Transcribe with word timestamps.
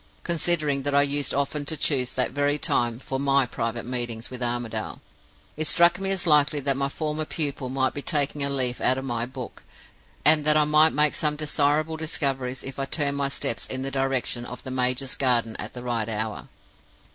Considering 0.23 0.81
that 0.81 0.95
I 0.95 1.03
used 1.03 1.31
often 1.31 1.63
to 1.65 1.77
choose 1.77 2.15
that 2.15 2.31
very 2.31 2.57
time 2.57 2.97
for 2.97 3.19
my 3.19 3.45
private 3.45 3.85
meetings 3.85 4.31
with 4.31 4.41
Armadale, 4.41 4.99
it 5.55 5.67
struck 5.67 5.99
me 5.99 6.09
as 6.09 6.25
likely 6.25 6.59
that 6.59 6.75
my 6.75 6.89
former 6.89 7.23
pupil 7.23 7.69
might 7.69 7.93
be 7.93 8.01
taking 8.01 8.43
a 8.43 8.49
leaf 8.49 8.81
out 8.81 8.97
of 8.97 9.05
my 9.05 9.27
book, 9.27 9.61
and 10.25 10.43
that 10.43 10.57
I 10.57 10.63
might 10.65 10.93
make 10.93 11.13
some 11.13 11.35
desirable 11.35 11.97
discoveries 11.97 12.63
if 12.63 12.79
I 12.79 12.85
turned 12.85 13.17
my 13.17 13.29
steps 13.29 13.67
in 13.67 13.83
the 13.83 13.91
direction 13.91 14.43
of 14.43 14.63
the 14.63 14.71
major's 14.71 15.13
garden 15.13 15.55
at 15.57 15.73
the 15.73 15.83
right 15.83 16.09
hour. 16.09 16.49